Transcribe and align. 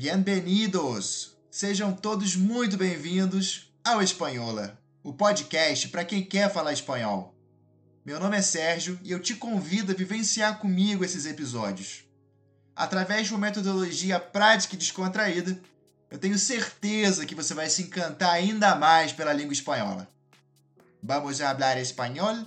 Bienvenidos! 0.00 1.36
Sejam 1.50 1.92
todos 1.92 2.36
muito 2.36 2.76
bem-vindos 2.76 3.72
ao 3.82 4.00
Espanhola, 4.00 4.80
o 5.02 5.12
podcast 5.12 5.88
para 5.88 6.04
quem 6.04 6.22
quer 6.22 6.52
falar 6.52 6.72
espanhol. 6.72 7.34
Meu 8.04 8.20
nome 8.20 8.36
é 8.36 8.40
Sérgio 8.40 8.96
e 9.02 9.10
eu 9.10 9.18
te 9.18 9.34
convido 9.34 9.90
a 9.90 9.96
vivenciar 9.96 10.60
comigo 10.60 11.04
esses 11.04 11.26
episódios. 11.26 12.04
Através 12.76 13.26
de 13.26 13.32
uma 13.34 13.40
metodologia 13.40 14.20
prática 14.20 14.76
e 14.76 14.78
descontraída, 14.78 15.60
eu 16.12 16.16
tenho 16.16 16.38
certeza 16.38 17.26
que 17.26 17.34
você 17.34 17.52
vai 17.52 17.68
se 17.68 17.82
encantar 17.82 18.34
ainda 18.34 18.76
mais 18.76 19.12
pela 19.12 19.32
língua 19.32 19.52
espanhola. 19.52 20.08
Vamos 21.02 21.40
a 21.40 21.50
hablar 21.50 21.76
espanhol? 21.76 22.46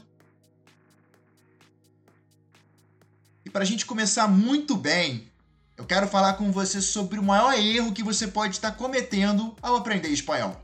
E 3.44 3.50
para 3.50 3.64
a 3.64 3.68
gente 3.68 3.86
começar 3.86 4.30
muito 4.30 4.78
bem, 4.78 5.30
eu 5.78 5.86
quero 5.86 6.08
falar 6.08 6.34
com 6.34 6.52
você 6.52 6.82
sobre 6.82 7.20
o 7.20 7.24
maior 7.24 7.54
erro 7.54 7.94
que 7.94 8.04
você 8.04 8.28
pode 8.28 8.56
estar 8.56 8.72
cometendo 8.72 9.56
ao 9.62 9.76
aprender 9.76 10.10
espanhol. 10.10 10.62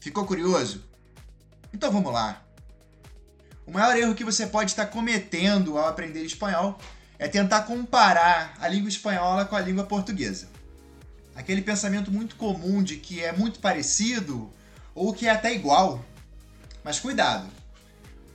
Ficou 0.00 0.26
curioso? 0.26 0.84
Então 1.72 1.90
vamos 1.90 2.12
lá. 2.12 2.42
O 3.66 3.72
maior 3.72 3.96
erro 3.96 4.14
que 4.14 4.24
você 4.24 4.46
pode 4.46 4.72
estar 4.72 4.86
cometendo 4.86 5.78
ao 5.78 5.86
aprender 5.86 6.24
espanhol 6.24 6.78
é 7.18 7.28
tentar 7.28 7.62
comparar 7.62 8.54
a 8.60 8.66
língua 8.66 8.88
espanhola 8.88 9.44
com 9.44 9.54
a 9.54 9.60
língua 9.60 9.84
portuguesa. 9.84 10.48
Aquele 11.34 11.62
pensamento 11.62 12.10
muito 12.10 12.36
comum 12.36 12.82
de 12.82 12.96
que 12.96 13.22
é 13.22 13.32
muito 13.32 13.60
parecido 13.60 14.50
ou 14.94 15.14
que 15.14 15.26
é 15.26 15.30
até 15.30 15.54
igual. 15.54 16.04
Mas 16.84 16.98
cuidado, 16.98 17.48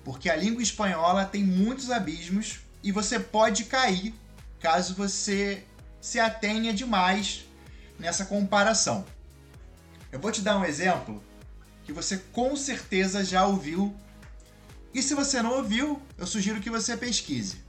porque 0.03 0.30
a 0.30 0.36
língua 0.36 0.63
espanhola 0.63 1.25
tem 1.25 1.44
muitos 1.44 1.91
abismos 1.91 2.59
e 2.81 2.91
você 2.91 3.20
pode 3.20 3.66
cair 3.66 4.16
caso 4.59 4.95
você 4.95 5.63
se 6.02 6.20
atenha 6.20 6.73
demais 6.73 7.45
nessa 7.99 8.25
comparação. 8.25 9.05
Eu 10.11 10.19
vou 10.19 10.31
te 10.31 10.41
dar 10.41 10.58
um 10.58 10.66
exemplo 10.66 11.23
que 11.83 11.94
você 11.94 12.17
com 12.31 12.55
certeza 12.55 13.23
já 13.23 13.45
ouviu. 13.45 13.95
E 14.94 15.02
se 15.02 15.14
você 15.14 15.41
não 15.41 15.58
ouviu, 15.58 16.02
eu 16.17 16.27
sugiro 16.27 16.61
que 16.61 16.69
você 16.69 16.95
pesquise. 16.97 17.61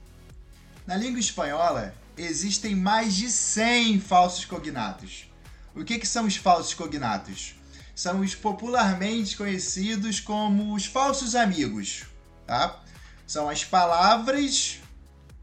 Na 0.85 0.95
língua 0.95 1.19
espanhola, 1.19 1.93
existem 2.17 2.75
mais 2.75 3.15
de 3.15 3.29
100 3.29 3.99
falsos 3.99 4.45
cognatos. 4.45 5.29
O 5.75 5.83
que, 5.83 5.99
que 5.99 6.07
são 6.07 6.25
os 6.25 6.35
falsos 6.35 6.73
cognatos? 6.73 7.55
São 7.95 8.21
os 8.21 8.33
popularmente 8.33 9.37
conhecidos 9.37 10.19
como 10.19 10.73
os 10.73 10.85
falsos 10.85 11.35
amigos. 11.35 12.03
Tá? 12.47 12.81
São 13.27 13.49
as 13.49 13.63
palavras 13.63 14.79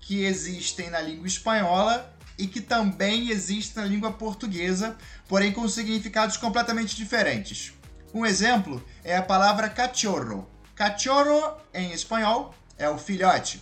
que 0.07 0.25
existem 0.25 0.89
na 0.89 1.01
língua 1.01 1.27
espanhola 1.27 2.15
e 2.39 2.47
que 2.47 2.61
também 2.61 3.31
existem 3.31 3.83
na 3.83 3.89
língua 3.89 4.12
portuguesa, 4.12 4.97
porém 5.27 5.51
com 5.51 5.69
significados 5.69 6.37
completamente 6.37 6.95
diferentes. 6.95 7.73
Um 8.15 8.25
exemplo 8.25 8.84
é 9.03 9.17
a 9.17 9.23
palavra 9.23 9.69
cachorro. 9.69 10.49
Cachorro, 10.77 11.57
em 11.75 11.91
espanhol, 11.91 12.55
é 12.79 12.89
o 12.89 12.97
filhote, 12.97 13.61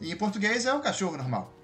e 0.00 0.10
em 0.10 0.16
português 0.16 0.66
é 0.66 0.74
o 0.74 0.80
cachorro 0.80 1.16
normal. 1.16 1.54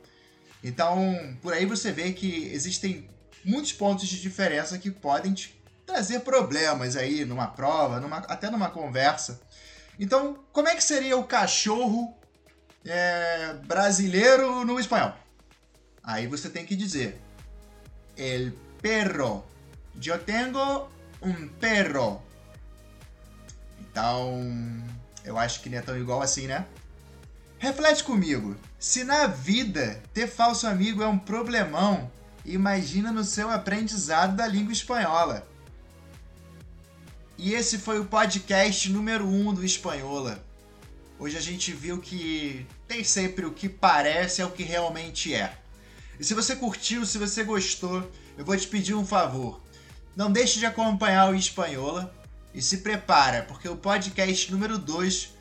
Então, 0.63 1.37
por 1.43 1.53
aí 1.53 1.67
você 1.67 1.91
vê 1.91 2.13
que 2.13 2.51
existem 2.53 3.11
muitos 3.45 3.73
pontos 3.73 4.07
de 4.07 4.21
diferença 4.21 4.79
que 4.79 4.93
podem 4.93 5.35
te 5.35 5.61
trazer 5.85 6.21
problemas 6.21 6.95
aí 6.95 7.25
numa 7.25 7.49
prova, 7.49 7.99
numa, 7.99 8.19
até 8.19 8.49
numa 8.49 8.71
conversa. 8.71 9.41
Então, 9.99 10.39
como 10.53 10.69
é 10.69 10.77
que 10.77 10.85
seria 10.85 11.17
o 11.17 11.25
cachorro 11.25 12.20
é, 12.85 13.55
brasileiro 13.67 14.65
no 14.65 14.79
espanhol. 14.79 15.15
Aí 16.03 16.27
você 16.27 16.49
tem 16.49 16.65
que 16.65 16.77
dizer: 16.77 17.21
El 18.17 18.53
perro. 18.81 19.45
Eu 20.05 20.19
tenho 20.19 20.89
um 21.21 21.49
perro. 21.49 22.23
Então, 23.81 24.41
eu 25.25 25.37
acho 25.37 25.61
que 25.61 25.69
não 25.69 25.79
é 25.79 25.83
tão 25.83 25.99
igual 25.99 26.23
assim, 26.23 26.47
né? 26.47 26.67
Reflete 27.59 28.05
comigo. 28.05 28.57
Se 28.79 29.05
na 29.05 29.27
vida 29.27 30.03
ter 30.15 30.27
falso 30.27 30.67
amigo 30.67 31.03
é 31.03 31.07
um 31.07 31.19
problemão, 31.19 32.11
imagina 32.45 33.13
no 33.13 33.23
seu 33.23 33.51
aprendizado 33.51 34.37
da 34.37 34.47
língua 34.47 34.73
espanhola. 34.73 35.47
E 37.37 37.55
esse 37.55 37.79
foi 37.79 37.99
o 37.99 38.05
podcast 38.05 38.91
número 38.91 39.27
1 39.27 39.49
um 39.49 39.55
do 39.55 39.65
Espanhola. 39.65 40.45
Hoje 41.21 41.37
a 41.37 41.41
gente 41.41 41.71
viu 41.71 41.99
que 41.99 42.67
tem 42.89 43.05
sempre 43.05 43.45
o 43.45 43.53
que 43.53 43.69
parece 43.69 44.41
é 44.41 44.47
o 44.47 44.51
que 44.51 44.63
realmente 44.63 45.35
é. 45.35 45.55
E 46.19 46.25
se 46.25 46.33
você 46.33 46.57
curtiu, 46.57 47.05
se 47.05 47.19
você 47.19 47.45
gostou, 47.45 48.11
eu 48.39 48.45
vou 48.45 48.57
te 48.57 48.67
pedir 48.67 48.95
um 48.95 49.05
favor. 49.05 49.61
Não 50.17 50.33
deixe 50.33 50.59
de 50.59 50.65
acompanhar 50.65 51.31
o 51.31 51.35
Espanhola 51.35 52.11
e 52.55 52.63
se 52.63 52.79
prepara, 52.79 53.43
porque 53.43 53.69
o 53.69 53.77
podcast 53.77 54.51
número 54.51 54.79
2 54.79 55.35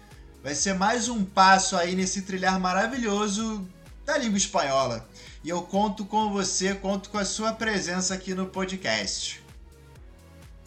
vai 0.44 0.54
ser 0.54 0.74
mais 0.74 1.08
um 1.08 1.24
passo 1.24 1.78
aí 1.78 1.96
nesse 1.96 2.24
trilhar 2.24 2.60
maravilhoso 2.60 3.66
da 4.06 4.18
língua 4.18 4.38
espanhola. 4.38 5.08
E 5.46 5.48
eu 5.48 5.62
conto 5.62 6.04
com 6.04 6.30
você, 6.30 6.76
conto 6.76 7.10
com 7.10 7.18
a 7.18 7.24
sua 7.24 7.54
presença 7.54 8.14
aqui 8.14 8.36
no 8.36 8.48
podcast. 8.48 9.42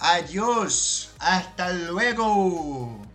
Adiós, 0.00 1.10
hasta 1.20 1.70
luego! 1.70 3.11